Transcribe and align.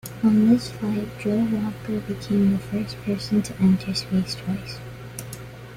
On 0.23 0.49
this 0.49 0.71
flight, 0.71 1.07
Joe 1.19 1.45
Walker 1.51 1.99
became 1.99 2.53
the 2.53 2.57
first 2.57 2.99
person 3.03 3.43
to 3.43 3.53
enter 3.61 3.93
space 3.93 4.33
twice. 4.33 4.79